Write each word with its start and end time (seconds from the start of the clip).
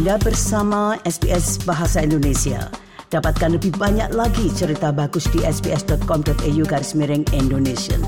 Anda 0.00 0.16
bersama 0.16 0.96
SBS 1.04 1.60
Bahasa 1.68 2.00
Indonesia. 2.00 2.72
Dapatkan 3.12 3.60
lebih 3.60 3.76
banyak 3.76 4.16
lagi 4.16 4.48
cerita 4.48 4.96
bagus 4.96 5.28
di 5.28 5.44
sbs.com.au 5.44 6.62
garis 6.64 6.96
miring 6.96 7.20
Indonesia. 7.36 8.00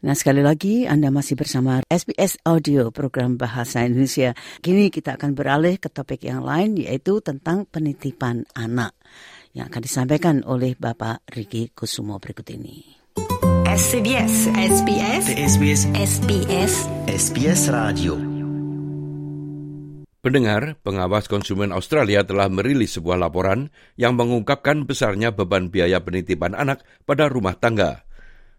Nah 0.00 0.16
sekali 0.16 0.40
lagi 0.40 0.88
Anda 0.88 1.12
masih 1.12 1.36
bersama 1.36 1.84
SBS 1.92 2.40
Audio 2.48 2.88
program 2.96 3.36
Bahasa 3.36 3.84
Indonesia. 3.84 4.32
Kini 4.64 4.88
kita 4.88 5.20
akan 5.20 5.36
beralih 5.36 5.76
ke 5.76 5.92
topik 5.92 6.24
yang 6.24 6.40
lain 6.40 6.80
yaitu 6.80 7.20
tentang 7.20 7.68
penitipan 7.68 8.48
anak 8.56 8.96
yang 9.52 9.68
akan 9.68 9.84
disampaikan 9.84 10.40
oleh 10.48 10.80
Bapak 10.80 11.28
Riki 11.28 11.76
Kusumo 11.76 12.16
berikut 12.16 12.48
ini. 12.56 12.99
SBS 13.70 14.50
SBS 14.50 15.24
SBS 15.30 15.82
SBS 15.94 16.72
SBS 17.06 17.62
Radio. 17.70 18.18
Pendengar, 20.26 20.74
pengawas 20.82 21.30
konsumen 21.30 21.70
Australia 21.70 22.26
telah 22.26 22.50
merilis 22.50 22.98
sebuah 22.98 23.22
laporan 23.22 23.70
yang 23.94 24.18
mengungkapkan 24.18 24.90
besarnya 24.90 25.30
beban 25.30 25.70
biaya 25.70 26.02
penitipan 26.02 26.58
anak 26.58 26.82
pada 27.06 27.30
rumah 27.30 27.54
tangga. 27.62 28.02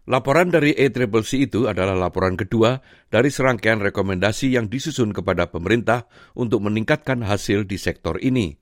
Laporan 0.08 0.48
dari 0.48 0.72
ACCC 0.72 1.44
itu 1.44 1.68
adalah 1.68 1.92
laporan 1.92 2.40
kedua 2.40 2.80
dari 3.12 3.28
serangkaian 3.28 3.84
rekomendasi 3.84 4.56
yang 4.56 4.72
disusun 4.72 5.12
kepada 5.12 5.52
pemerintah 5.52 6.08
untuk 6.32 6.64
meningkatkan 6.64 7.20
hasil 7.20 7.68
di 7.68 7.76
sektor 7.76 8.16
ini. 8.16 8.61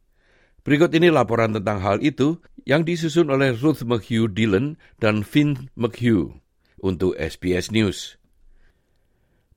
Berikut 0.61 0.93
ini 0.93 1.09
laporan 1.09 1.57
tentang 1.57 1.81
hal 1.81 2.05
itu 2.05 2.37
yang 2.69 2.85
disusun 2.85 3.33
oleh 3.33 3.57
Ruth 3.57 3.81
McHugh 3.81 4.29
Dillon 4.29 4.77
dan 5.01 5.25
Finn 5.25 5.73
McHugh 5.73 6.37
untuk 6.85 7.17
SBS 7.17 7.73
News. 7.73 8.21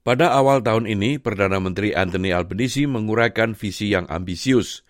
Pada 0.04 0.36
awal 0.36 0.60
tahun 0.60 0.84
ini, 0.84 1.16
Perdana 1.16 1.64
Menteri 1.64 1.96
Anthony 1.96 2.36
Albanese 2.36 2.84
menguraikan 2.88 3.56
visi 3.56 3.92
yang 3.92 4.04
ambisius. 4.12 4.84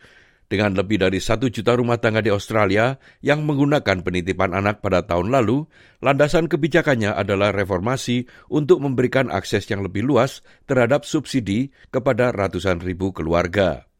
Dengan 0.50 0.74
lebih 0.78 1.02
dari 1.02 1.18
satu 1.18 1.50
juta 1.50 1.74
rumah 1.78 1.98
tangga 1.98 2.22
di 2.22 2.30
Australia 2.34 2.98
yang 3.26 3.46
menggunakan 3.46 4.06
penitipan 4.06 4.54
anak 4.54 4.82
pada 4.86 5.06
tahun 5.06 5.34
lalu, 5.34 5.66
landasan 6.02 6.50
kebijakannya 6.50 7.14
adalah 7.14 7.54
reformasi 7.54 8.30
untuk 8.50 8.82
memberikan 8.82 9.34
akses 9.34 9.66
yang 9.70 9.82
lebih 9.82 10.06
luas 10.06 10.46
terhadap 10.70 11.06
subsidi 11.06 11.74
kepada 11.90 12.34
ratusan 12.34 12.82
ribu 12.82 13.14
keluarga. 13.14 13.93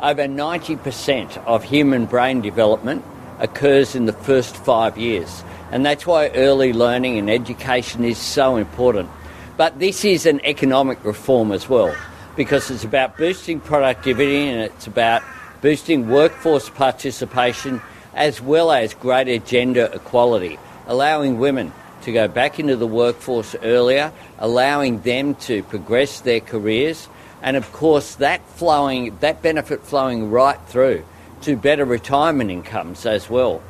Over 0.00 0.26
90% 0.26 1.38
of 1.44 1.64
human 1.64 2.06
brain 2.06 2.40
development 2.40 3.04
occurs 3.40 3.96
in 3.96 4.06
the 4.06 4.12
first 4.12 4.56
five 4.56 4.96
years. 4.96 5.42
And 5.72 5.84
that's 5.84 6.06
why 6.06 6.28
early 6.28 6.72
learning 6.72 7.18
and 7.18 7.28
education 7.28 8.04
is 8.04 8.16
so 8.16 8.56
important. 8.56 9.10
But 9.56 9.80
this 9.80 10.04
is 10.04 10.24
an 10.24 10.40
economic 10.44 11.04
reform 11.04 11.50
as 11.50 11.68
well, 11.68 11.96
because 12.36 12.70
it's 12.70 12.84
about 12.84 13.16
boosting 13.16 13.58
productivity 13.58 14.48
and 14.48 14.60
it's 14.60 14.86
about 14.86 15.22
boosting 15.62 16.08
workforce 16.08 16.70
participation 16.70 17.82
as 18.14 18.40
well 18.40 18.70
as 18.70 18.94
greater 18.94 19.38
gender 19.38 19.90
equality, 19.92 20.60
allowing 20.86 21.38
women 21.40 21.72
to 22.02 22.12
go 22.12 22.28
back 22.28 22.60
into 22.60 22.76
the 22.76 22.86
workforce 22.86 23.56
earlier, 23.64 24.12
allowing 24.38 25.00
them 25.00 25.34
to 25.34 25.64
progress 25.64 26.20
their 26.20 26.40
careers 26.40 27.08
and 27.42 27.56
of 27.56 27.70
course 27.72 28.16
that 28.18 28.42
flowing 28.58 29.16
that 29.20 29.42
benefit 29.42 29.82
flowing 29.82 30.30
right 30.30 30.60
through 30.66 31.04
to 31.42 31.54
better 31.54 31.86
retirement 31.86 32.50
incomes 32.50 33.06
as 33.06 33.30
well. 33.30 33.62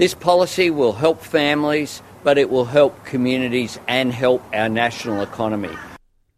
This 0.00 0.16
policy 0.16 0.72
will 0.72 0.96
help 0.96 1.20
families, 1.20 2.00
but 2.24 2.40
it 2.40 2.48
will 2.48 2.64
help 2.64 2.96
communities 3.04 3.76
and 3.84 4.14
help 4.14 4.40
our 4.56 4.72
national 4.72 5.20
economy. 5.20 5.72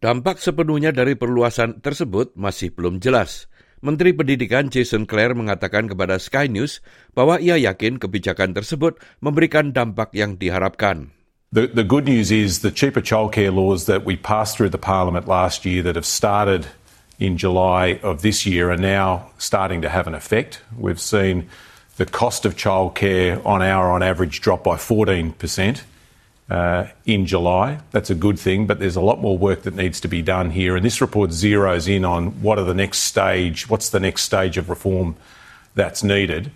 Dampak 0.02 0.42
sepenuhnya 0.42 0.91
dari 0.91 1.14
perluasan 1.14 1.78
tersebut 1.78 2.34
masih 2.34 2.74
belum 2.74 2.98
jelas. 2.98 3.46
Menteri 3.83 4.14
Pendidikan 4.14 4.70
Jason 4.70 5.06
Clare 5.06 5.35
mengatakan 5.35 5.90
kepada 5.90 6.18
Sky 6.18 6.46
News 6.51 6.83
bahwa 7.14 7.39
ia 7.39 7.58
yakin 7.58 7.98
kebijakan 7.98 8.55
tersebut 8.55 8.98
memberikan 9.23 9.74
dampak 9.74 10.14
yang 10.14 10.39
diharapkan. 10.39 11.11
The, 11.55 11.68
the 11.68 11.86
good 11.86 12.08
news 12.08 12.33
is 12.33 12.67
the 12.67 12.73
cheaper 12.73 13.02
childcare 13.02 13.52
laws 13.52 13.85
that 13.85 14.08
we 14.08 14.17
passed 14.17 14.56
through 14.56 14.73
the 14.73 14.80
parliament 14.80 15.29
last 15.29 15.68
year 15.68 15.85
that 15.85 15.98
have 15.98 16.08
started 16.08 16.67
in 17.22 17.38
July 17.38 18.00
of 18.02 18.20
this 18.22 18.44
year 18.44 18.72
are 18.72 18.77
now 18.77 19.30
starting 19.38 19.80
to 19.83 19.88
have 19.88 20.08
an 20.08 20.14
effect. 20.14 20.60
We've 20.77 21.00
seen 21.00 21.48
the 21.96 22.05
cost 22.05 22.44
of 22.44 22.56
childcare 22.56 23.44
on 23.46 23.62
hour 23.62 23.92
on 23.92 24.02
average 24.02 24.40
drop 24.40 24.64
by 24.64 24.74
14% 24.74 25.82
uh, 26.50 26.86
in 27.06 27.27
July. 27.27 27.78
That's 27.92 28.11
a 28.11 28.16
good 28.16 28.40
thing, 28.40 28.66
but 28.66 28.80
there's 28.80 28.96
a 28.96 29.00
lot 29.00 29.20
more 29.20 29.38
work 29.38 29.62
that 29.62 29.77
needs 29.77 30.00
to 30.00 30.08
be 30.08 30.20
done 30.20 30.50
here. 30.50 30.74
And 30.74 30.84
this 30.84 31.00
report 31.00 31.30
zeroes 31.30 31.88
in 31.88 32.05
on 32.05 32.42
what 32.42 32.58
are 32.58 32.64
the 32.64 32.74
next 32.74 32.98
stage, 32.98 33.68
what's 33.68 33.90
the 33.90 34.00
next 34.00 34.22
stage 34.22 34.58
of 34.58 34.68
reform 34.68 35.14
that's 35.77 36.02
needed. 36.02 36.50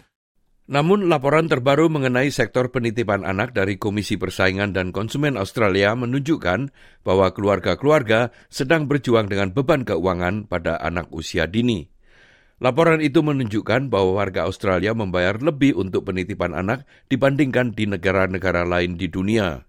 Namun 0.67 1.07
laporan 1.07 1.47
terbaru 1.47 1.87
mengenai 1.87 2.27
sektor 2.35 2.75
penitipan 2.75 3.23
anak 3.23 3.55
dari 3.55 3.79
Komisi 3.79 4.19
Persaingan 4.19 4.75
dan 4.75 4.91
Konsumen 4.91 5.39
Australia 5.39 5.95
menunjukkan 5.95 6.75
bahwa 7.07 7.31
keluarga-keluarga 7.31 8.35
sedang 8.51 8.91
berjuang 8.91 9.31
dengan 9.31 9.55
beban 9.55 9.87
keuangan 9.87 10.51
pada 10.51 10.75
anak 10.83 11.07
usia 11.15 11.47
dini. 11.47 11.87
Laporan 12.59 12.99
itu 12.99 13.23
menunjukkan 13.23 13.95
bahwa 13.95 14.19
warga 14.19 14.51
Australia 14.51 14.91
membayar 14.91 15.39
lebih 15.39 15.79
untuk 15.79 16.11
penitipan 16.11 16.51
anak 16.51 16.83
dibandingkan 17.07 17.71
di 17.71 17.87
negara-negara 17.87 18.67
lain 18.67 18.99
di 18.99 19.07
dunia. 19.07 19.63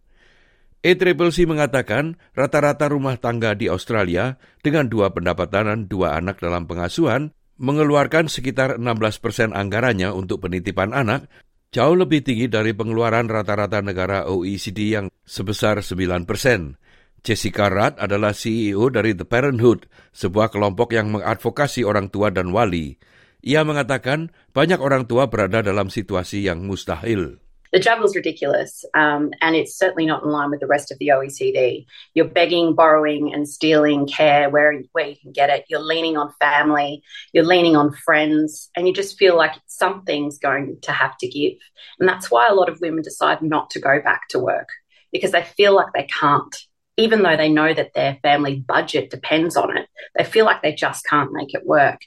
ACCC 0.81 1.45
mengatakan 1.45 2.17
rata-rata 2.33 2.89
rumah 2.89 3.21
tangga 3.21 3.53
di 3.53 3.69
Australia 3.69 4.39
dengan 4.65 4.89
dua 4.89 5.13
pendapatan 5.13 5.67
dan 5.69 5.79
dua 5.85 6.17
anak 6.17 6.41
dalam 6.41 6.65
pengasuhan 6.65 7.37
mengeluarkan 7.57 8.29
sekitar 8.29 8.77
16 8.77 9.21
persen 9.21 9.49
anggarannya 9.53 10.13
untuk 10.13 10.45
penitipan 10.45 10.93
anak, 10.93 11.29
jauh 11.73 11.97
lebih 11.97 12.21
tinggi 12.21 12.49
dari 12.49 12.73
pengeluaran 12.73 13.29
rata-rata 13.29 13.81
negara 13.81 14.29
OECD 14.29 14.97
yang 14.97 15.05
sebesar 15.25 15.81
9 15.81 16.25
persen. 16.29 16.77
Jessica 17.25 17.67
Rudd 17.67 17.97
adalah 17.97 18.31
CEO 18.31 18.87
dari 18.93 19.17
The 19.17 19.25
Parenthood, 19.25 19.89
sebuah 20.13 20.53
kelompok 20.53 20.93
yang 20.93 21.11
mengadvokasi 21.11 21.83
orang 21.83 22.13
tua 22.13 22.29
dan 22.31 22.53
wali. 22.53 22.95
Ia 23.43 23.65
mengatakan 23.65 24.31
banyak 24.53 24.79
orang 24.79 25.09
tua 25.09 25.27
berada 25.27 25.59
dalam 25.65 25.89
situasi 25.91 26.45
yang 26.45 26.63
mustahil. 26.63 27.41
The 27.71 28.03
is 28.03 28.15
ridiculous, 28.15 28.85
um, 28.93 29.31
and 29.41 29.55
it's 29.55 29.77
certainly 29.77 30.05
not 30.05 30.23
in 30.23 30.29
line 30.29 30.49
with 30.49 30.59
the 30.59 30.67
rest 30.67 30.91
of 30.91 30.97
the 30.99 31.09
OECD. 31.09 31.85
You're 32.13 32.25
begging, 32.25 32.75
borrowing, 32.75 33.33
and 33.33 33.47
stealing 33.47 34.07
care 34.07 34.49
where 34.49 34.81
where 34.91 35.07
you 35.07 35.15
can 35.21 35.31
get 35.31 35.49
it. 35.49 35.65
You're 35.69 35.81
leaning 35.81 36.17
on 36.17 36.33
family, 36.39 37.03
you're 37.33 37.43
leaning 37.43 37.75
on 37.75 37.93
friends, 37.93 38.69
and 38.75 38.87
you 38.87 38.93
just 38.93 39.17
feel 39.17 39.35
like 39.35 39.53
something's 39.67 40.37
going 40.37 40.77
to 40.81 40.91
have 40.91 41.17
to 41.19 41.27
give. 41.27 41.57
And 41.99 42.07
that's 42.07 42.31
why 42.31 42.47
a 42.47 42.53
lot 42.53 42.69
of 42.69 42.81
women 42.81 43.03
decide 43.03 43.41
not 43.41 43.69
to 43.71 43.79
go 43.79 44.01
back 44.01 44.27
to 44.29 44.39
work 44.39 44.69
because 45.11 45.31
they 45.31 45.43
feel 45.43 45.75
like 45.75 45.93
they 45.93 46.07
can't. 46.19 46.55
Even 46.99 47.21
though 47.21 47.37
they 47.37 47.49
know 47.49 47.73
that 47.73 47.93
their 47.93 48.17
family 48.23 48.55
budget 48.55 49.11
depends 49.11 49.55
on 49.55 49.77
it, 49.77 49.87
they 50.17 50.23
feel 50.23 50.45
like 50.45 50.63
they 50.63 50.73
just 50.73 51.05
can't 51.05 51.31
make 51.31 51.53
it 51.53 51.65
work. 51.65 51.99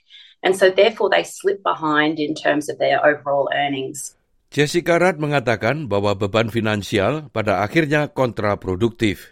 And 0.43 0.57
so, 0.57 0.71
therefore, 0.71 1.11
they 1.11 1.23
slip 1.23 1.63
behind 1.63 2.19
in 2.19 2.35
terms 2.35 2.69
of 2.69 2.79
their 2.79 3.05
overall 3.05 3.51
earnings. 3.55 4.17
Jessica 4.51 4.99
Rudd 4.99 5.23
mengatakan 5.23 5.87
bahwa 5.87 6.19
beban 6.19 6.51
finansial 6.51 7.31
pada 7.31 7.63
akhirnya 7.63 8.11
kontraproduktif. 8.11 9.31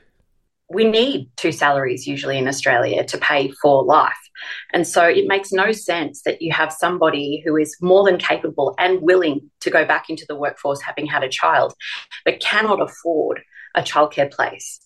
We 0.71 0.87
need 0.87 1.35
two 1.35 1.51
salaries 1.51 2.07
usually 2.07 2.39
in 2.39 2.47
Australia 2.47 3.03
to 3.03 3.19
pay 3.19 3.51
for 3.59 3.83
life. 3.83 4.23
And 4.71 4.87
so 4.87 5.03
it 5.03 5.27
makes 5.27 5.51
no 5.51 5.75
sense 5.75 6.23
that 6.23 6.39
you 6.39 6.55
have 6.55 6.71
somebody 6.71 7.43
who 7.43 7.59
is 7.59 7.75
more 7.83 8.07
than 8.07 8.23
capable 8.23 8.79
and 8.79 9.03
willing 9.03 9.51
to 9.67 9.75
go 9.75 9.83
back 9.83 10.07
into 10.07 10.23
the 10.31 10.39
workforce 10.39 10.79
having 10.87 11.11
had 11.11 11.27
a 11.27 11.33
child, 11.33 11.75
but 12.23 12.39
cannot 12.39 12.79
afford 12.79 13.43
a 13.75 13.83
childcare 13.83 14.31
place. 14.31 14.79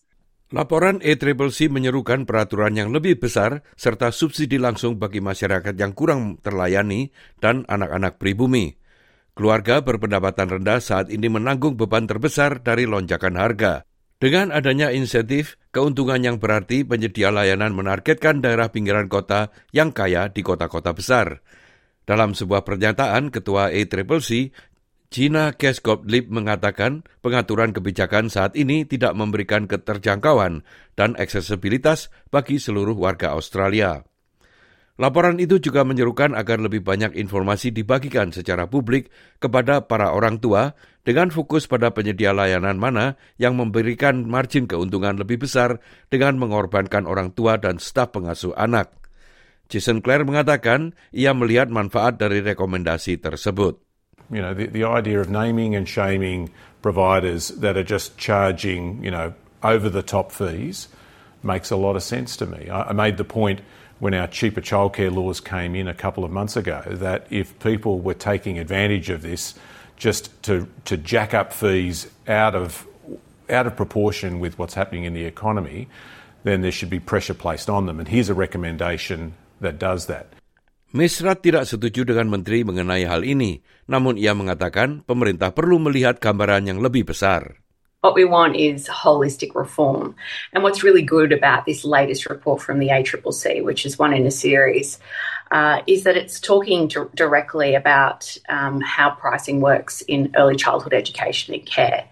Laporan 0.49 1.05
ACCC 1.05 1.69
menyerukan 1.69 2.25
peraturan 2.25 2.73
yang 2.81 2.89
lebih 2.89 3.21
besar 3.21 3.61
serta 3.77 4.09
subsidi 4.09 4.57
langsung 4.57 4.97
bagi 4.97 5.21
masyarakat 5.21 5.77
yang 5.77 5.93
kurang 5.93 6.41
terlayani 6.41 7.13
dan 7.37 7.69
anak-anak 7.69 8.17
pribumi. 8.17 8.81
Keluarga 9.33 9.81
berpendapatan 9.81 10.61
rendah 10.61 10.77
saat 10.77 11.09
ini 11.09 11.33
menanggung 11.33 11.81
beban 11.81 12.05
terbesar 12.05 12.61
dari 12.61 12.85
lonjakan 12.85 13.41
harga. 13.41 13.89
Dengan 14.21 14.53
adanya 14.53 14.93
insentif, 14.93 15.59
keuntungan 15.73 16.21
yang 16.23 16.37
berarti 16.39 16.85
penyedia 16.85 17.33
layanan 17.33 17.75
menargetkan 17.75 18.45
daerah 18.45 18.69
pinggiran 18.69 19.09
kota 19.09 19.51
yang 19.73 19.91
kaya 19.91 20.31
di 20.31 20.45
kota-kota 20.45 20.95
besar. 20.95 21.43
Dalam 22.05 22.37
sebuah 22.37 22.63
pernyataan, 22.63 23.33
Ketua 23.33 23.73
ACCC, 23.73 24.53
Gina 25.13 25.57
Keskop-Lip 25.57 26.29
mengatakan 26.29 27.05
pengaturan 27.25 27.73
kebijakan 27.73 28.29
saat 28.29 28.53
ini 28.55 28.85
tidak 28.85 29.17
memberikan 29.17 29.65
keterjangkauan 29.65 30.65
dan 30.93 31.17
aksesibilitas 31.17 32.13
bagi 32.29 32.61
seluruh 32.61 32.95
warga 32.97 33.33
Australia. 33.37 34.05
Laporan 35.01 35.41
itu 35.41 35.57
juga 35.57 35.89
menyerukan 35.89 36.37
agar 36.37 36.61
lebih 36.61 36.85
banyak 36.85 37.17
informasi 37.17 37.73
dibagikan 37.73 38.29
secara 38.29 38.69
publik 38.69 39.09
kepada 39.41 39.89
para 39.89 40.13
orang 40.13 40.37
tua 40.37 40.77
dengan 41.01 41.33
fokus 41.33 41.65
pada 41.65 41.97
penyedia 41.97 42.37
layanan 42.37 42.77
mana 42.77 43.17
yang 43.41 43.57
memberikan 43.57 44.29
margin 44.29 44.69
keuntungan 44.69 45.17
lebih 45.17 45.41
besar 45.41 45.81
dengan 46.13 46.37
mengorbankan 46.37 47.09
orang 47.09 47.33
tua 47.33 47.57
dan 47.57 47.81
staf 47.81 48.13
pengasuh 48.13 48.53
anak. 48.53 48.93
Jason 49.73 50.05
Clare 50.05 50.29
mengatakan 50.29 50.93
ia 51.17 51.33
melihat 51.33 51.73
manfaat 51.73 52.21
dari 52.21 52.45
rekomendasi 52.45 53.17
tersebut. 53.17 53.81
You 54.29 54.45
know, 54.45 54.53
the, 54.53 54.69
the 54.69 54.85
idea 54.85 55.25
of 55.25 55.33
naming 55.33 55.73
and 55.73 55.89
shaming 55.89 56.53
providers 56.85 57.49
that 57.65 57.81
are 57.81 57.85
just 57.85 58.21
charging, 58.21 59.01
you 59.01 59.09
know, 59.09 59.33
over 59.65 59.89
the 59.89 60.05
top 60.05 60.29
fees 60.29 60.93
makes 61.41 61.73
a 61.73 61.81
lot 61.81 61.97
of 61.97 62.05
sense 62.05 62.37
to 62.37 62.45
me. 62.45 62.69
I, 62.69 62.91
I 62.91 62.93
made 62.93 63.17
the 63.17 63.25
point 63.25 63.65
when 64.03 64.19
our 64.19 64.27
cheaper 64.27 64.59
childcare 64.59 65.15
laws 65.15 65.39
came 65.39 65.79
in 65.79 65.87
a 65.87 65.95
couple 65.95 66.27
of 66.27 66.31
months 66.35 66.59
ago 66.59 66.83
that 66.91 67.23
if 67.31 67.55
people 67.63 68.03
were 68.03 68.19
taking 68.19 68.59
advantage 68.59 69.15
of 69.15 69.23
this 69.23 69.55
just 69.95 70.27
to, 70.43 70.67
to 70.83 70.99
jack 70.99 71.31
up 71.31 71.55
fees 71.55 72.11
out 72.27 72.59
of, 72.59 72.83
out 73.47 73.63
of 73.63 73.79
proportion 73.79 74.43
with 74.43 74.59
what's 74.59 74.75
happening 74.75 75.07
in 75.07 75.15
the 75.15 75.23
economy, 75.23 75.87
then 76.43 76.67
there 76.67 76.75
should 76.75 76.91
be 76.91 76.99
pressure 76.99 77.31
placed 77.31 77.71
on 77.71 77.87
them. 77.87 78.03
And 78.03 78.11
here's 78.11 78.27
a 78.27 78.35
recommendation 78.35 79.39
that 79.63 79.79
does 79.79 80.11
that. 80.11 80.35
Misrat 80.91 81.47
tidak 81.47 81.71
setuju 81.71 82.03
dengan 82.03 82.27
menteri 82.27 82.67
mengenai 82.67 83.07
hal 83.07 83.23
ini, 83.23 83.63
namun 83.87 84.19
ia 84.19 84.35
mengatakan 84.35 85.07
pemerintah 85.07 85.55
perlu 85.55 85.79
melihat 85.79 86.19
gambaran 86.19 86.67
yang 86.67 86.83
lebih 86.83 87.07
besar. 87.07 87.62
What 88.03 88.17
we 88.17 88.25
want 88.25 88.57
is 88.57 88.89
holistic 88.89 89.55
reform. 89.55 90.17
And 90.53 90.65
what's 90.65 90.83
really 90.83 91.03
good 91.03 91.31
about 91.31 91.67
this 91.67 91.85
latest 91.85 92.29
report 92.29 92.61
from 92.61 92.81
the 92.81 92.89
ACCC, 92.89 93.63
which 93.63 93.87
is 93.87 93.97
one 93.97 94.13
in 94.13 94.27
a 94.27 94.31
series, 94.33 94.99
uh, 95.53 95.83
is 95.87 96.03
that 96.03 96.17
it's 96.17 96.41
talking 96.41 96.91
directly 97.15 97.77
about 97.77 98.37
um, 98.49 98.81
how 98.81 99.11
pricing 99.11 99.61
works 99.61 100.01
in 100.09 100.33
early 100.37 100.57
childhood 100.57 100.93
education 100.93 101.55
and 101.55 101.65
care. 101.65 102.09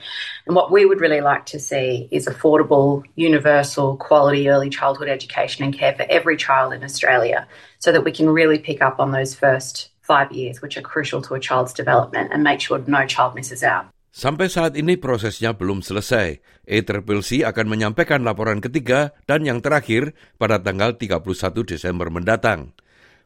And 0.46 0.54
what 0.54 0.70
we 0.70 0.86
would 0.86 1.00
really 1.00 1.22
like 1.22 1.46
to 1.46 1.58
see 1.58 2.06
is 2.12 2.28
affordable, 2.28 3.02
universal, 3.16 3.96
quality 3.96 4.48
early 4.48 4.70
childhood 4.70 5.08
education 5.08 5.64
and 5.64 5.76
care 5.76 5.96
for 5.96 6.06
every 6.08 6.36
child 6.36 6.72
in 6.72 6.84
Australia 6.84 7.48
so 7.80 7.90
that 7.90 8.04
we 8.04 8.12
can 8.12 8.30
really 8.30 8.60
pick 8.60 8.80
up 8.80 9.00
on 9.00 9.10
those 9.10 9.34
first 9.34 9.90
five 10.02 10.30
years, 10.30 10.62
which 10.62 10.76
are 10.76 10.82
crucial 10.82 11.20
to 11.22 11.34
a 11.34 11.40
child's 11.40 11.72
development, 11.72 12.30
and 12.32 12.44
make 12.44 12.60
sure 12.60 12.78
no 12.86 13.06
child 13.06 13.34
misses 13.34 13.64
out. 13.64 13.88
Sampai 14.10 14.50
saat 14.50 14.74
ini 14.74 14.98
prosesnya 14.98 15.54
belum 15.54 15.86
selesai. 15.86 16.42
ACCC 16.66 17.46
akan 17.46 17.66
menyampaikan 17.70 18.26
laporan 18.26 18.58
ketiga 18.58 19.14
dan 19.30 19.46
yang 19.46 19.62
terakhir 19.62 20.18
pada 20.34 20.58
tanggal 20.58 20.98
31 20.98 21.22
Desember 21.62 22.10
mendatang. 22.10 22.74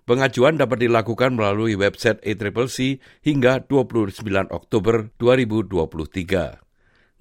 Pengajuan 0.04 0.60
dapat 0.60 0.84
dilakukan 0.84 1.32
melalui 1.32 1.80
website 1.80 2.20
ACCC 2.20 3.00
hingga 3.24 3.64
29 3.64 4.20
Oktober 4.52 5.08
2023. 5.16 6.60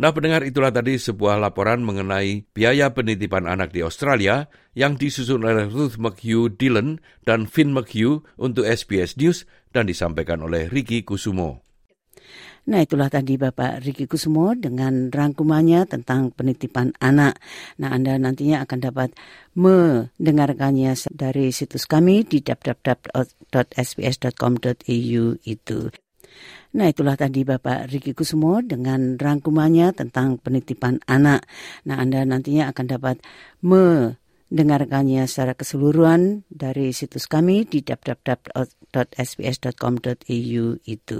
Nah 0.03 0.11
pendengar 0.11 0.43
itulah 0.43 0.75
tadi 0.75 0.99
sebuah 0.99 1.39
laporan 1.39 1.79
mengenai 1.87 2.43
biaya 2.51 2.91
penitipan 2.91 3.47
anak 3.47 3.71
di 3.71 3.79
Australia 3.79 4.51
yang 4.75 4.99
disusun 4.99 5.47
oleh 5.47 5.71
Ruth 5.71 5.95
McHugh 5.95 6.51
Dillon 6.51 6.99
dan 7.23 7.47
Finn 7.47 7.71
McHugh 7.71 8.27
untuk 8.35 8.67
SBS 8.67 9.15
News 9.15 9.47
dan 9.71 9.87
disampaikan 9.87 10.43
oleh 10.43 10.67
Ricky 10.67 11.07
Kusumo. 11.07 11.63
Nah 12.63 12.79
itulah 12.79 13.11
tadi 13.11 13.35
Bapak 13.35 13.83
Riki 13.83 14.07
Kusumo 14.07 14.55
dengan 14.55 15.11
rangkumannya 15.11 15.83
tentang 15.83 16.31
penitipan 16.31 16.95
anak. 17.03 17.35
Nah 17.75 17.91
Anda 17.91 18.15
nantinya 18.15 18.63
akan 18.63 18.79
dapat 18.79 19.11
mendengarkannya 19.59 20.95
dari 21.11 21.51
situs 21.51 21.83
kami 21.83 22.23
di 22.23 22.39
www.sbs.com.au 22.39 25.23
itu. 25.43 25.79
Nah 26.73 26.87
itulah 26.87 27.19
tadi 27.19 27.43
Bapak 27.43 27.91
Riki 27.91 28.15
Kusumo 28.15 28.63
dengan 28.63 29.19
rangkumannya 29.19 29.91
tentang 29.91 30.39
penitipan 30.39 31.03
anak. 31.03 31.43
Nah 31.83 31.99
Anda 31.99 32.23
nantinya 32.23 32.71
akan 32.71 32.85
dapat 32.87 33.19
mendengarkannya 33.59 35.27
secara 35.27 35.51
keseluruhan 35.51 36.47
dari 36.47 36.95
situs 36.95 37.27
kami 37.27 37.67
di 37.67 37.83
www.sbs.com.au 37.83 40.65
itu. 40.87 41.19